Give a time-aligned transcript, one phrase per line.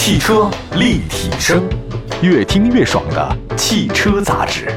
[0.00, 1.68] 汽车立体声，
[2.22, 4.72] 越听越爽的汽车杂志。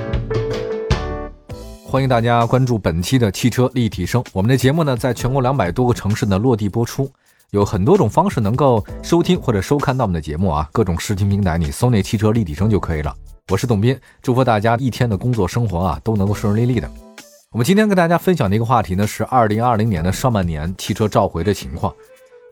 [1.86, 4.22] 欢迎大家关注本期的汽车立体声。
[4.34, 7.10] 我们的节目呢，在全国两百多个城市呢落地播出，
[7.52, 10.68] 有很多种方式能够收听或者收看到我们的节目啊。
[10.74, 13.16] 各种视听平台，你搜那汽车立体声就可以了。
[13.50, 16.90] 我是董斌，祝福大家一天的工作生活啊都能够顺顺利利的。
[17.52, 21.94] 我们今天跟大家分享的一个话题呢，是二零二零年的上半年汽车召回的情况。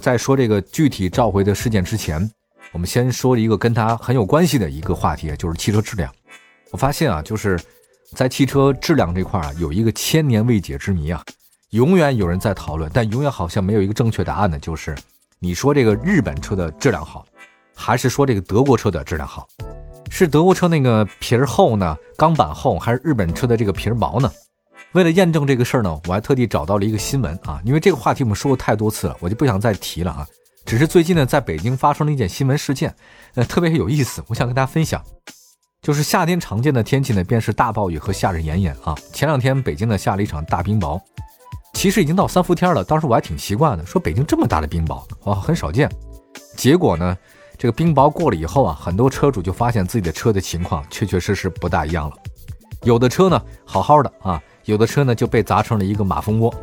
[0.01, 2.29] 在说这个具体召回的事件之前，
[2.71, 6.14] 我们先说一个跟它很有关系的一个话题，就是汽车质量。
[6.71, 7.59] 我发现啊，就是
[8.15, 11.23] 在汽车质量这块啊，有一个千年未解之谜啊，
[11.71, 14.95] 永远有人在讨论，但永远好像没有一个正确答案的，就是
[15.39, 17.25] 你说这个日本车的质量好，
[17.75, 19.47] 还是说这个德国车的质量好？
[20.11, 24.31] 是德国车那个皮儿厚呢，钢板厚，还是日本车的这个皮儿薄呢？
[24.93, 30.28] 为了验证这个事儿呢，我还特地找到了一个新闻啊，因为这个话题我们说过太多次了，我就不想再提了啊。
[30.69, 32.94] 只是最近呢，在北京发生了一件新闻事件，
[33.33, 35.03] 呃，特别有意思，我想跟大家分享。
[35.81, 38.94] 就是夏天常见的天气呢，便是大暴雨和夏日炎炎啊。
[39.12, 41.02] 前两天北京呢下了一场大冰雹，
[41.73, 45.90] 其实已经到三伏天了，当时我还挺习惯的，说北京这么大的冰雹，哇，很少见。
[46.56, 47.17] 结果呢，
[47.58, 52.16] 这个冰雹过了以后啊，很多车主就发现自己的车的情况确确实实不大一样了，
[52.84, 54.40] 有的车呢好好的啊。
[54.66, 56.53] 有的车呢就被砸成了一个马蜂窝，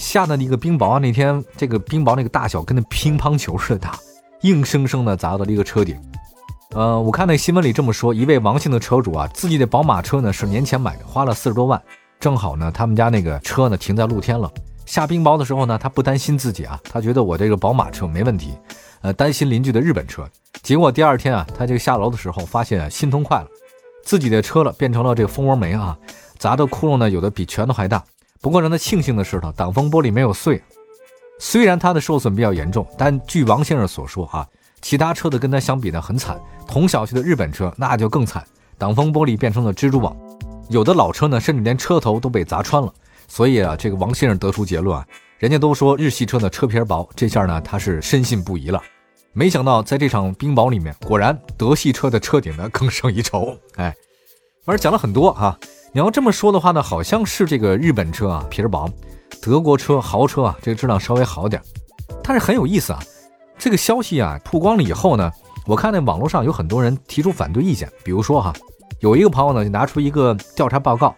[0.00, 3.98] 下的那个冰雹啊，那天这个冰雹那个大小跟那乒乓球似的大，
[4.40, 5.94] 硬生生的砸到了一个车顶。
[6.70, 11.80] 呃，我看那新闻里这么说，一位王姓的车主啊，自己的宝马车呢是年前买的，花了四十多万，
[12.18, 14.50] 正好呢他们家那个车呢停在露天了，
[14.86, 18.54] 下冰雹的时候呢他不担心自己啊，他觉得我这个宝马车没问题，
[19.02, 20.26] 呃担心邻居的日本车，
[20.62, 23.46] 结果第二天啊他这个下楼的时候发现心痛快了，
[24.02, 25.94] 自己的车了变成了这个蜂窝煤啊。
[26.38, 28.02] 砸的窟窿呢，有的比拳头还大。
[28.40, 30.62] 不过让他庆幸的是，呢挡风玻璃没有碎。
[31.38, 34.48] 虽然他的受损比较严重，但据王先生所说，哈，
[34.80, 36.40] 其他车的跟他相比呢很惨。
[36.66, 38.44] 同小区的日本车那就更惨，
[38.78, 40.16] 挡风玻璃变成了蜘蛛网。
[40.68, 42.92] 有的老车呢，甚至连车头都被砸穿了。
[43.26, 45.06] 所以啊，这个王先生得出结论啊，
[45.38, 48.82] 人家都说日系车的车皮薄，这下呢他是深信不疑了。
[49.32, 53.56] 没想到在这场冰雹里面，果然德系车的车顶呢更胜一筹。
[53.76, 53.94] 哎，
[54.64, 55.58] 反正讲了很多哈。
[55.92, 58.88] 你要这么说的话呢，好像是这个日本车啊皮儿薄，
[59.42, 61.60] 德国车豪车啊这个质量稍微好点，
[62.22, 63.00] 但是很有意思啊，
[63.58, 65.28] 这个消息啊曝光了以后呢，
[65.66, 68.52] 我看那网络上有很多人提出反对意见，比如说哈，
[69.00, 71.12] 有一个朋友呢就拿出一个调查报告，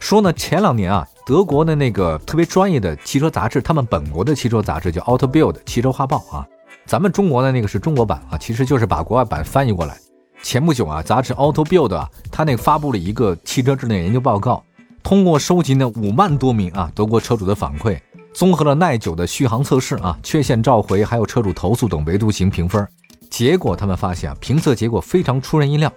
[0.00, 6.48] 说呢前两年啊德国的那个特别专业的汽车杂志，他们本国的汽车杂志叫 Auto Build 汽车画报啊，
[6.86, 9.98] 咱们中国的那个是中国版啊，其实就是把国外版翻译过来。
[10.44, 14.62] 前不久啊，杂志 Auto Build 啊，它那发布了一个汽车质量研究报告，
[15.02, 17.98] 通过收集呢五万多名啊德国车主的反馈，
[18.34, 22.86] 综合了耐久的续航测试啊、缺陷召回还有车主投诉等维度型评分，
[23.30, 25.90] 结果他们发现啊，评测结果非常出人意料，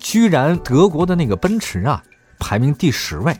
[0.00, 2.02] 居然德国的那个奔驰啊
[2.40, 3.32] 排名第十位，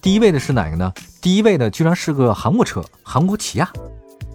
[0.00, 0.90] 第一位的是哪个呢？
[1.20, 3.70] 第一位的居然是个韩国车，韩国起亚，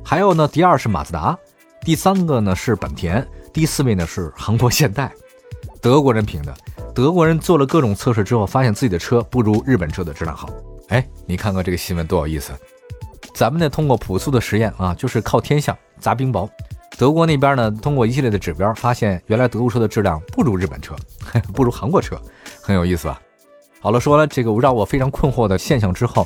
[0.06, 1.36] 还有呢，第二是马自达，
[1.82, 3.28] 第三个呢是本田。
[3.60, 5.12] 第四位呢是韩国现代，
[5.82, 6.56] 德国人评的。
[6.96, 10.50] 德国人做了各种测试之后，发现自己的车不如日本车的质量好。
[10.88, 12.54] 哎，你看看这个新闻多有意思！
[13.36, 16.50] 咱们呢通过朴素的实验啊，就是靠天象砸冰雹。
[16.98, 20.96] 德国那边呢通过一系列的指标，发现原来德国车的质量不如日本车，
[21.54, 22.18] 不如韩国车，
[22.62, 23.22] 很有意思吧？
[23.82, 26.26] 好了，说了这个让我非常困惑的现象之后，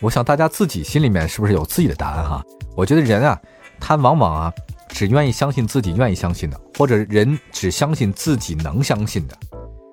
[0.00, 2.42] 我想大家自己心里面是不是有自己的答案哈？
[2.74, 3.38] 我觉得人啊，
[3.78, 4.50] 他往往啊。
[4.92, 9.36] 只愿意相信自己愿意相信的，或者人只相信自己能相信的。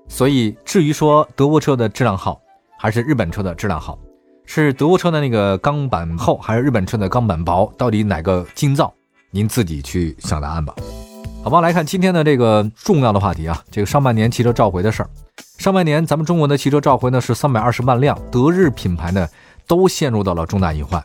[0.07, 2.39] 所以，至于说德国车的质量好，
[2.79, 3.99] 还是日本车的质量好，
[4.45, 8.93] 是德国车的那个钢板厚，还是日本车的钢板薄，到底哪个精造？
[9.31, 10.73] 您自己去想答案吧。
[11.43, 15.09] 好吧，来看今天的这个重要的话题啊，这个上半年汽车召回的事儿。
[15.57, 19.27] 上半年咱们中国的汽车召回呢是三百二十万辆，德日品牌呢
[19.67, 21.03] 都陷入到了重大隐患。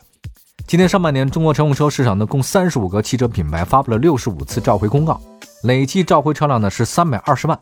[0.65, 5.19] 今天上半年，中国乘用车市场呢，共三十五个汽车品牌发布了六十五次召回公告，
[5.63, 7.57] 累计召回车辆呢是三百二十万，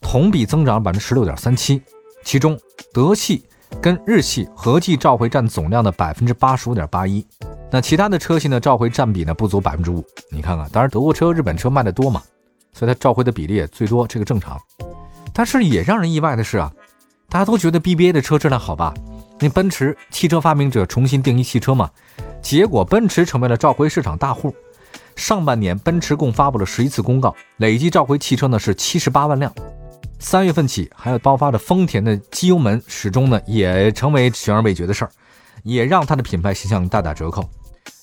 [0.00, 1.80] 同比增长百分之十六点三七。
[2.24, 2.58] 其中，
[2.92, 3.44] 德系
[3.80, 7.24] 跟日系合计召回占总量的百分之八十五点八一，
[7.70, 10.04] 那其他的车系呢，召回占比呢不足百分之五。
[10.28, 12.20] 你看看，当然德国车、日本车卖的多嘛，
[12.72, 14.60] 所以它召回的比例也最多，这个正常。
[15.32, 16.72] 但是也让人意外的是啊，
[17.28, 18.92] 大家都觉得 BBA 的车质量好吧？
[19.38, 21.88] 那奔驰汽车发明者重新定义汽车嘛。
[22.42, 24.52] 结果，奔驰成为了召回市场大户。
[25.16, 29.52] 上半年，奔驰共发布了十一次公告，累计召回汽车呢是七十八万辆。
[30.18, 35.10] 三月份起，还有爆发的丰田的机油门，始终呢也成为悬而未决的事儿，
[35.62, 37.48] 也让它的品牌形象大打折扣。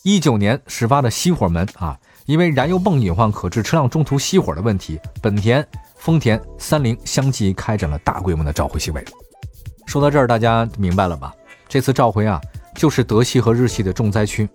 [0.04, 5.66] 一九年始发的熄火门啊，因为燃油泵隐患可致车辆中途熄火的问题，本田、
[5.96, 9.04] 丰田、三菱相继开展了大规模的召回行为。
[9.86, 11.34] 说到这儿，大家明白了吧？
[11.70, 12.42] 这次召回啊，
[12.76, 14.48] 就是德系和日系的重灾区。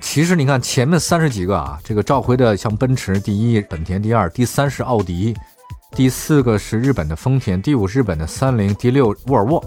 [0.00, 5.34] 其实你看前面三十几个啊，这个召回的像奔驰第一，本田第二，第三是奥迪，
[5.92, 9.62] 第四个是日本的丰田，第五是日本的三菱，第六沃尔沃，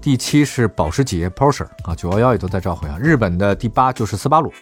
[0.00, 2.98] 第七是保时捷 Porsche 啊，九幺幺也都在召回啊。
[2.98, 4.52] 日本的第八就是斯巴鲁，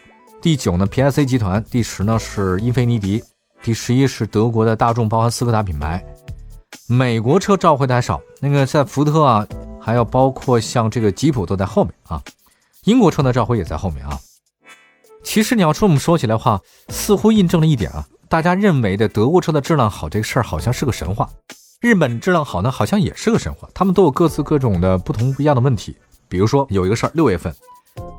[0.40, 3.22] 第九呢 PSA 集团，第十呢是英菲尼迪，
[3.62, 6.04] 第十一是德国的大众，包含斯柯达品牌。
[6.86, 9.46] 美国车召回的还少，那个在福特啊，
[9.80, 12.22] 还有包括像这个吉普都在后面啊。
[12.84, 14.18] 英国车的召回也在后面啊。
[15.22, 21.28] 其实你要说我们说起来话，似乎印证了一点啊，大家认为的德国车的质量好这个事儿好像是个神话，
[21.80, 25.96] 日本质量好呢好像也是个神话，他们都有各自各种的不同不一样的问题。
[26.28, 27.54] 比如说有一个事儿，六月份，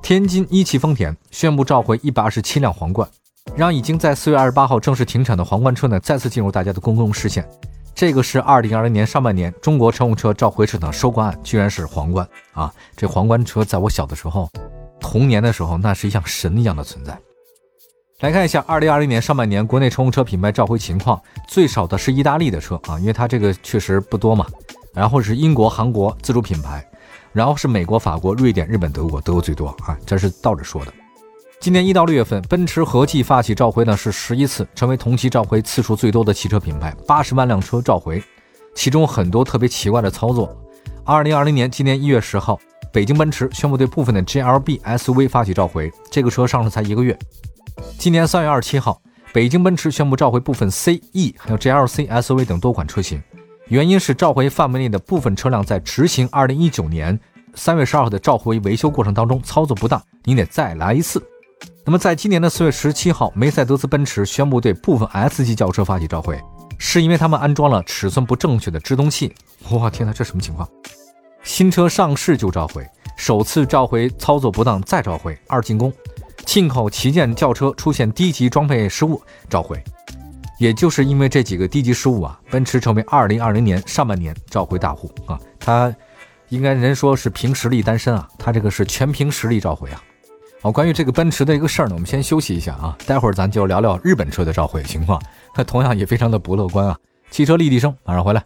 [0.02, 3.08] 天津一汽丰田宣布召回一百二十七辆皇冠，
[3.56, 7.48] 让已经在四月二十八号正式停产的皇冠车呢再次进入大家的公共视线。
[7.94, 12.74] 这个是二零二零年上半年中国乘用车召回市场收官案，居然是皇冠啊！
[12.96, 14.50] 这皇冠车在我小的时候。
[15.02, 17.20] 童年的时候，那是一像神一样的存在。
[18.22, 24.46] 来看一下，二零二零年上半年国内乘用车品牌召回情况，最少的是意大利的车啊，因为它这个确实不多嘛。
[24.94, 26.86] 然后是英国、韩国自主品牌，
[27.34, 30.94] 然后是美国、法国、瑞典、日本、德国，德国最多啊，这是倒着说的。
[31.60, 38.22] 今年一到六月份，奔驰合计发起召回呢是十一次，成为同期召回次数最多的汽车品牌，八十万辆车召回，
[38.76, 40.56] 其中很多特别奇怪的操作。
[41.06, 42.60] 二零二零年今年一月十号。
[42.94, 47.18] 北京奔驰宣布对部分的 GLB SUV 发起召回，这个车上市才一个月。
[47.98, 49.02] 今年三月二十七号，
[49.32, 53.24] 北京奔驰宣布召回部分 CE 还有 GLC SUV 等多款车型，
[53.70, 57.18] 原因是召回范围内的部分车辆在执行二零一九年
[57.56, 61.26] 三月十二号的召回维修过程当中操作不当，您得再来一次。
[61.86, 66.38] 那么在今年的四月十七号，梅赛德斯奔驰宣布对部分 S 级轿车发起召回，
[66.78, 69.34] 是因为他们安装了尺寸不正确的制动器。
[69.70, 70.68] 我，天哪，这什么情况？
[71.44, 75.92] 新车上市就召回，首次召回操作不当再召回，二进宫。
[76.46, 79.82] 进口旗舰轿车出现低级装配失误召回，
[80.58, 85.40] 也就是因为这几个低级失误啊，奔驰成为二零二零年上半年召回大户啊。
[85.60, 85.94] 他
[86.50, 90.02] 应该人说是凭实力单身啊，他这个是全凭实力召回啊。
[90.62, 95.22] 好，关于这个奔驰的一个事儿呢，我们先休息一下啊，待会儿咱就聊聊日本车的召回情况，
[95.54, 96.98] 它同样也非常的不乐观啊。
[97.30, 98.44] 汽车立体声马上回来。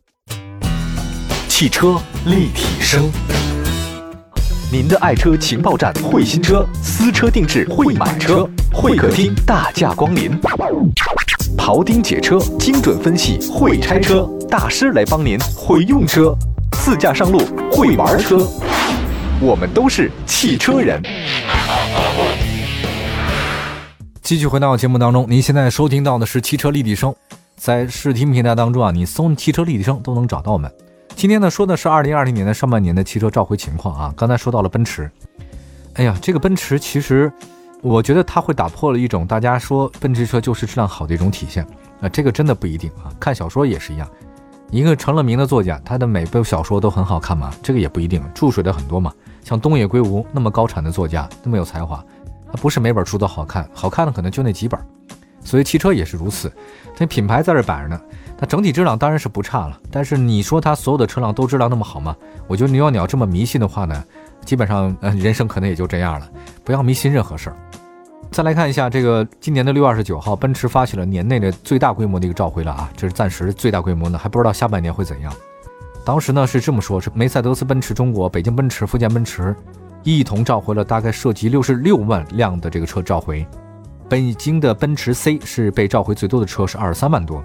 [1.48, 3.12] 汽车立体声，
[4.72, 10.32] 您的爱车情报站，会新车，私车定制，会买车，会客厅大驾光临，
[11.56, 16.36] 庖丁解车，精准分析，会拆车大师来帮您，会用车，
[16.72, 17.38] 自驾上路，
[17.72, 18.38] 会玩车，
[19.40, 21.00] 我们都是汽车人。
[24.24, 27.14] 继续回到节目当中，您现在收听到的是汽车立体声，
[27.56, 30.72] 在视听平台当中啊，你搜“汽车立体声”都能找到我们。
[31.16, 34.14] 今天呢，说的是二零二零年的上半年的汽车召回情况啊。
[34.18, 35.10] 刚才说到了奔驰，
[35.94, 37.32] 哎呀，这个奔驰其实，
[37.82, 41.66] 我觉得它会打破了一种大家说奔驰车就是质量好的一种体现
[42.02, 42.10] 啊。
[42.10, 43.10] 这个真的不一定啊。
[43.18, 44.06] 看小说也是一样，
[44.70, 47.50] 一个成了名的作家，他的每部小说都很好看吗？
[47.64, 48.22] 这个也不一定。
[48.34, 49.12] 注水的很多嘛，
[49.42, 52.04] 像东野圭吾那么高产的作家，那么有才华，
[52.52, 54.78] 他不是每本书都好看，好看的可能就那几本。
[55.46, 56.52] 所以汽车也是如此，
[56.98, 58.02] 那品牌在这摆着呢。
[58.38, 62.16] 它整体质量当然是不差了，但是你说它所有的车辆都质量那么好吗？
[62.48, 64.04] 我觉得你要你要这么迷信的话呢，
[64.44, 66.30] 基本上呃人生可能也就这样了。
[66.64, 67.56] 不要迷信任何事儿。
[68.32, 75.32] 再来看一下这个今年的六月二十九号，奔驰发起了年内的最大规模的一个召回了啊，这是暂时最大规模的，还不知道下半年会怎样。
[76.04, 79.56] 当时呢是这么说，是梅赛德斯奔驰中国、北京奔驰、福建奔驰
[80.04, 83.48] 一同召回了大概涉及六十六万辆的这个车召回。
[84.10, 87.44] 北京的奔驰 C 是被召回最多的车，是二十三万多。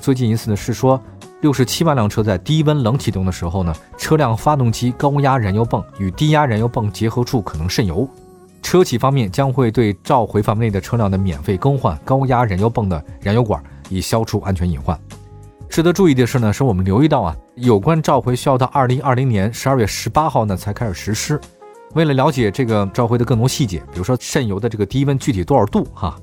[0.00, 1.00] 最近一次呢是说，
[1.40, 8.08] 六十七万辆车在低温冷启动的时候呢，车辆发动机高压燃油泵与低压燃油泵结合处可能渗油。
[8.62, 14.98] 车企方面将会对召回范围内的车辆的免费更换高压燃油泵的燃油管，以消除安全隐患。
[15.68, 21.40] 值得注意的是呢，是我们留意到啊，有关召回需要到二零二零年十二月十八号呢才开始实施。
[21.94, 26.18] 为了了解这个召回的更多细节，比如说渗油的这个低温具体多少度哈，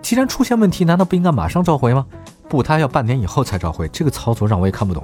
[0.00, 2.06] 既然出现问题，难道不应该马上召回吗？
[2.52, 5.02] 不，他要半年以后才召回，这个操作让我也看不懂。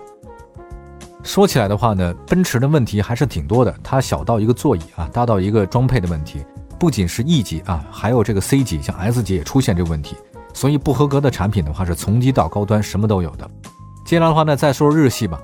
[1.23, 6.45] 说起来的话呢，奔驰的问题还是挺多的，它小到一个座椅啊，大到一个装配的问题，
[6.79, 10.15] 不仅是 E 级啊，还有这个 C 级，像 S 级也出现这个问题。
[10.53, 13.51] 所以不合格的产品的话是从低到高端什么都有的。
[14.05, 15.41] 接下来的话呢，再说说日系吧。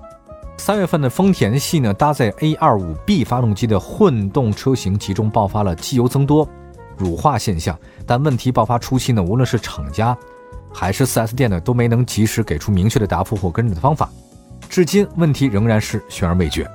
[0.58, 6.46] 三月份的丰田系呢，搭载 A 二五 B 发动机的混动车型集中爆发了机油增多、
[6.98, 10.14] 乳化现象，但问题爆发初期呢，无论是厂家
[10.74, 14.10] 还是 4S 店呢，都没能及时给出明确的答复或跟进的方法，
[14.68, 16.68] 至今问题仍然是悬而未决。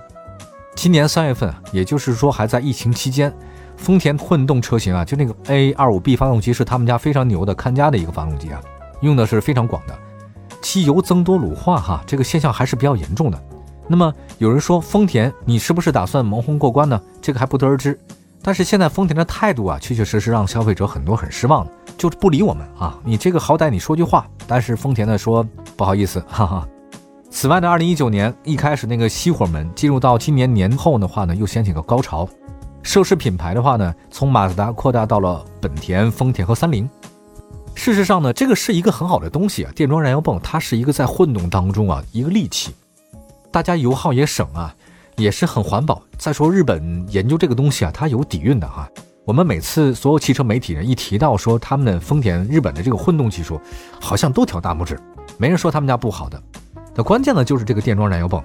[0.75, 3.31] 今年三月份，也就是说还在疫情期间，
[3.75, 8.61] 丰田混动车型啊，就那个 A25B 发动机是他们家非常牛的看家的一个发动机啊，
[9.01, 9.93] 用的是非常广的，
[10.61, 13.37] 机油增多乳化哈，这个现象还是比较严重的。
[13.87, 17.01] 那么有人说丰田，你是不是打算蒙混过关呢？
[17.21, 17.99] 这个还不得而知。
[18.41, 22.97] 但是现在丰田的态度啊，确确实实让消费者很多很失望的，就是不理我们啊。
[23.03, 25.45] 你这个好歹你说句话，但是丰田呢说
[25.77, 26.67] 不好意思，哈哈。
[27.29, 32.27] 此外呢，二零一九年一开始那个熄火门，进入到今年年后的话呢，又掀起个高潮。
[32.81, 36.89] 涉事品牌的话呢，从马自达扩大到了本田、丰田和三菱。
[37.75, 42.73] 事实上呢，这个是一个很好的东西啊，电装燃油泵，它是一个在混动当中啊一个利器。
[43.51, 44.73] 大家油耗也省啊，
[45.17, 46.01] 也是很环保。
[46.17, 48.89] 再说日本研究这个东西啊，它有底蕴的哈。
[49.29, 53.61] 我们每次所有汽车媒体人一提到说他们的丰田日本的这个混动技术，
[54.01, 54.99] 好像都挑大拇指，
[55.37, 56.41] 没人说他们家不好的。
[56.95, 58.43] 那关键呢就是这个电装燃油泵，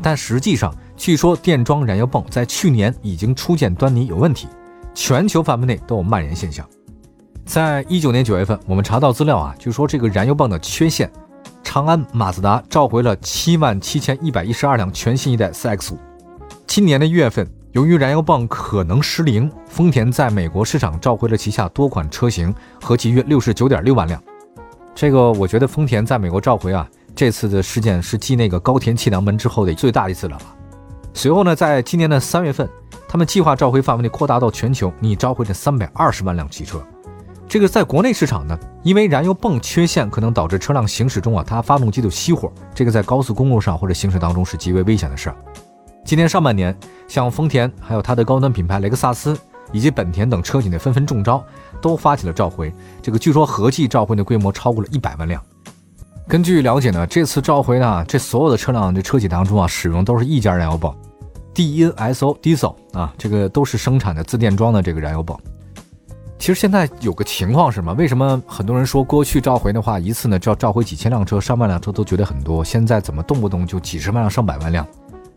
[0.00, 4.46] 但实际上据说电装燃油泵在去年已经初见端倪有问题，
[4.94, 6.64] 全球范围内都有蔓延现象。
[7.44, 11.10] 在一九年九月份，我们查到资料啊，据说这个燃油泵的缺陷。
[11.64, 15.98] 长安马自达召回了七万七千一百一十二辆全新一代 CX 五。
[16.68, 24.20] 今年的一月份，由于燃油泵可能失灵，丰田在美国市场召回了旗下多款车型，合计约六十九点六万辆。
[24.92, 26.84] 这个我觉得丰田在美国召回啊，
[27.14, 30.46] 这次的事件是继那个高田气囊门之后的最大一次了吧？
[31.14, 32.68] 随后呢，在今年的三月份，
[33.08, 36.82] 他们计划召回范围内扩大到全球，拟召回的三百二十万辆汽车。
[37.48, 45.36] 这个在国内市场呢，因为燃油泵缺陷可能导致车辆行驶中啊，它发动机就熄火，这个在高速公路上或者行驶当中是极为危险的事儿。
[46.04, 46.76] 今年上半年，
[47.06, 49.38] 像丰田还有它的高端品牌雷克萨斯
[49.72, 51.44] 以及本田等车企呢纷纷中招，
[51.80, 52.72] 都发起了召回。
[53.00, 55.40] 这个据说合计召回的规模超过了一百万辆。
[56.26, 60.92] 根据了解呢，这次召回呢，这所有的车辆这车企当中啊，使用都是一家燃油泵
[61.54, 65.38] ，DNSO Diesel 啊，这个都是生产的自电装的这个燃油泵。
[66.38, 67.92] 其实现在有个情况是什么？
[67.94, 74.86] 为什么很多人说过去召回的话，一次呢就要召回几千辆车、上万辆车都觉得很多，现在怎么动不动就几十万辆、上百万辆？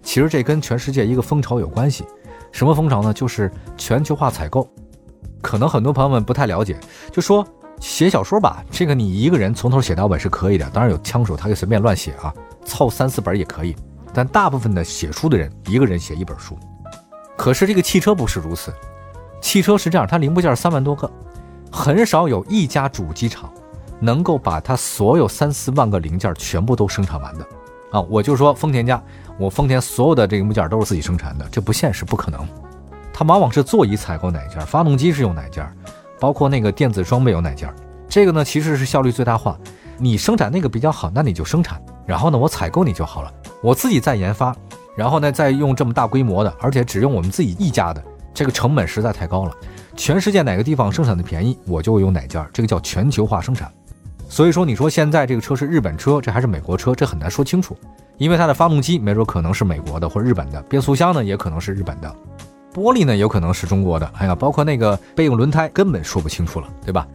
[0.04, 2.06] 其实这跟全世界一个风潮有关系。
[2.52, 3.12] 什么风潮呢？
[3.12, 4.70] 就是全球化采购。
[5.42, 6.78] 可能很多朋友们不太了解，
[7.12, 7.46] 就说
[7.80, 12.34] 写小说吧，这个你一个人从头写到尾是可以的，当然有枪手他可以随便乱写啊，
[12.64, 13.76] 凑三四本也可以。
[14.14, 16.58] 但大部分的写书的人，一个人写一本书。
[17.36, 18.72] 可是这个汽车不是如此。
[19.42, 21.12] 汽车是这样，它零部件三万多个，
[21.72, 23.52] 很少有一家主机厂
[24.00, 27.46] 能够把它所有三四万个零件全部都生产完的
[27.94, 28.02] 啊！
[28.10, 29.02] 我就说丰田家，
[29.38, 32.46] 我丰田所有的这个木件都是自己生产的，这不现实，不可能。
[33.14, 35.64] 它往往是座椅采购哪件，发动机是用哪件，
[36.20, 37.72] 包括那个电子装备有哪件，
[38.10, 39.56] 这个呢其实是效率最大化。
[40.00, 43.32] 你生产那个比较好，那你就生产，然后呢我采购你就好了，
[43.62, 44.56] 我自己再研发，
[44.98, 48.04] 然后呢再用这么大规模的，而且只用我们自己一家的。
[48.34, 49.52] 这个成本实在太高了，
[49.96, 53.72] 全世界哪个地方生产的便宜，我就用哪家，这个叫全球化生产。
[54.34, 57.78] 所以说，你说现在这个车是日本车，这还是美国车，这很难说清楚，
[58.18, 62.12] 因为它的发动机没准可能是美国的或日本的，变速箱呢也可能是日本的，
[62.74, 67.08] 玻璃呢有可能是中国的，哎呀，包括那个备用轮胎根本说不清楚了，对吧？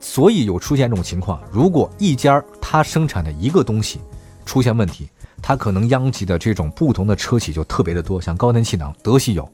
[0.00, 4.00] 所以有出现这种情况，如果一家它生产的一个东西
[4.44, 5.08] 出现问题，
[5.40, 9.48] 它可能殃及的这种不同的车企就特别的多，像高天气囊、德系有。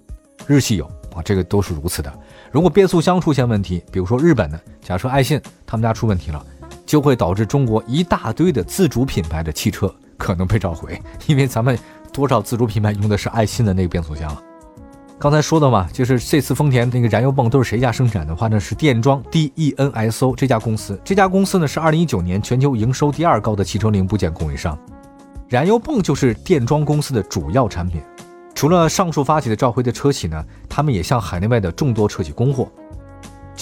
[0.47, 0.85] 日系有
[1.15, 2.13] 啊，这个都是如此的。
[2.51, 6.45] 如果变速箱出现问题，比如说日本的，假设爱信他们家出问题了，
[6.87, 11.79] 就会导致中国一大堆的自主品牌的汽车可能被召回， 因为咱们
[12.13, 14.37] 多少自主品牌用的是爱信的那个变速箱。
[15.19, 18.61] 刚才说的嘛，就是这次丰田那个燃油泵都是谁家生产的话呢？
[18.61, 21.01] 是电装 DENSO 这家公司。
[21.05, 24.79] 这家公司呢是2019年全球营收第二高的汽车零部件供应商，
[25.49, 28.03] 燃油泵就是电装公司的主要产品。
[28.55, 32.69] 除了上述发起的召回的车企呢，他们也向海内外的众多车企供货。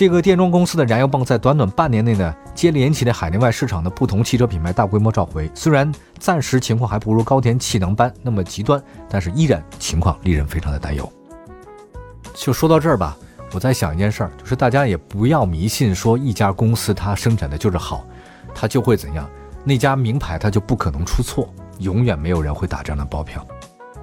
[0.02, 5.49] 这个电装公司的燃油泵在短短半年内呢，接连起了海内外市场的不同汽车品牌大规模召回。
[5.54, 11.09] 虽然暂时情况还不如高田气囊般那么极端，但是依然情况令人非常的担忧。
[12.35, 13.16] 就说到这儿吧，
[13.52, 18.04] 我在想一件事儿，就是大家也不要迷信说一家公司它生产的就是好，
[18.52, 19.30] 它就会怎样，
[19.62, 23.47] 那家名牌它就不可能出错，永远没有人会打这样的包票。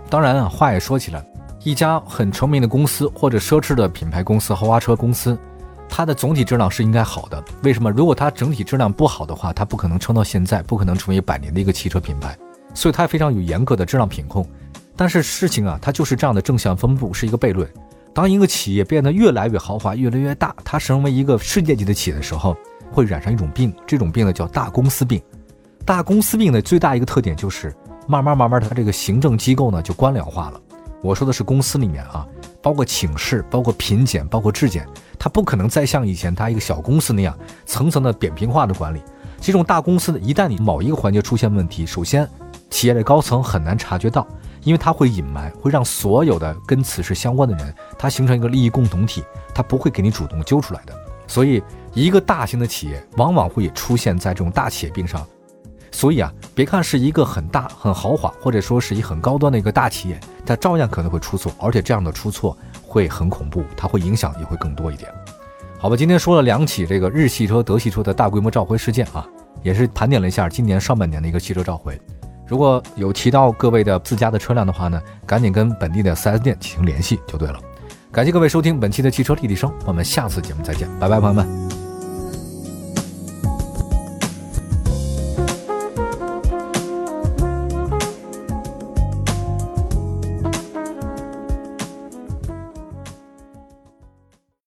[0.09, 1.21] 当然啊，话也说起来，
[1.65, 5.37] 一家很成名的公司或者奢侈的品牌公司、豪华车公司，
[5.89, 7.43] 它的总体质量是应该好的。
[7.63, 7.89] 为什么？
[7.91, 12.37] 如果它整体质量不好的话，它不可能撑到现在，不可能成为百年的一个汽车品牌。
[12.73, 14.47] 所以它非常有严格的质量品控。
[14.95, 17.67] 但是事情啊，它就是这样的正向分布是一个悖论。
[18.13, 22.55] 当一个企业变得越来越豪华、越来越大，它成为一个世界级的企业的时候，
[22.91, 25.21] 会染上一种病，这种病呢叫大公司病。
[25.85, 27.73] 大公司病的最大一个特点就是，
[28.07, 30.61] 慢慢慢慢，它这个行政机构呢就官僚化了。
[31.01, 32.27] 我说的是公司里面啊，
[32.61, 34.87] 包括请示、包括品检、包括质检，
[35.17, 39.01] 它不可能再像以前它一个小公司那样层层的扁平化的管理。
[39.39, 42.29] 这种大公司呢，一旦你某一个环节出现问题，首先
[42.69, 44.27] 企业的高层很难察觉到。
[44.61, 49.23] 因为它会隐瞒，会让所有的跟此事相关的人，它形成一个利益共同体，
[49.55, 50.93] 它不会给你主动揪出来的。
[51.27, 51.63] 所以，
[51.93, 55.25] 一个大型的企业往往会出现在这种大企业病上。
[55.91, 65.11] 所以啊，别看是一个很大、很豪华，或者说是一很高端的一个大企业，它照样可能会出错，而且这样的出错会很恐怖，它会影响也会更多一点。
[65.77, 69.25] 好吧，今天说了两起这个日系车、德系车的大规模召回事件啊，
[69.63, 71.99] 也是盘点了一下今年上半年的一个汽车召回。
[72.45, 77.59] 如果有提到各位的自家的车辆的话呢，赶紧跟本地的 4S 店进行联系就对了。
[78.11, 81.78] 感谢各位收听本期的汽车立体声，我们下次节目再见，拜拜，朋友们。